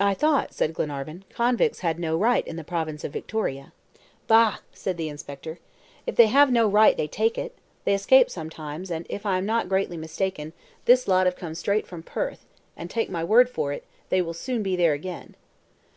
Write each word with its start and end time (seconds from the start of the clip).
"I 0.00 0.14
thought," 0.14 0.52
said 0.52 0.74
Glenarvan, 0.74 1.24
"convicts 1.30 1.78
had 1.86 1.96
no 2.00 2.16
right 2.16 2.44
in 2.48 2.56
the 2.56 2.64
province 2.64 3.04
of 3.04 3.12
Victoria." 3.12 3.72
"Bah!" 4.26 4.58
said 4.72 4.96
the 4.96 5.08
inspector, 5.08 5.60
"if 6.04 6.16
they 6.16 6.26
have 6.26 6.50
no 6.50 6.66
right, 6.66 6.96
they 6.96 7.06
take 7.06 7.38
it! 7.38 7.54
They 7.84 7.94
escape 7.94 8.28
sometimes, 8.28 8.90
and, 8.90 9.06
if 9.08 9.24
I 9.24 9.38
am 9.38 9.46
not 9.46 9.68
greatly 9.68 9.96
mistaken, 9.96 10.52
this 10.86 11.06
lot 11.06 11.26
have 11.26 11.36
come 11.36 11.54
straight 11.54 11.86
from 11.86 12.02
Perth, 12.02 12.44
and, 12.76 12.90
take 12.90 13.08
my 13.08 13.22
word 13.22 13.48
for 13.48 13.72
it, 13.72 13.84
they 14.08 14.20
will 14.20 14.34
soon 14.34 14.64
be 14.64 14.74
there 14.74 14.94
again." 14.94 15.36